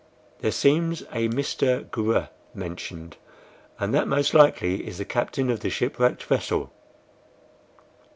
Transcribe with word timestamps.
There 0.39 0.49
seems 0.51 1.01
a 1.13 1.27
Mr. 1.29 1.87
Gr. 1.91 2.23
mentioned, 2.55 3.17
and 3.79 3.93
that 3.93 4.07
most 4.07 4.33
likely 4.33 4.87
is 4.87 4.97
the 4.97 5.05
captain 5.05 5.51
of 5.51 5.59
the 5.59 5.69
shipwrecked 5.69 6.23
vessel." 6.23 6.71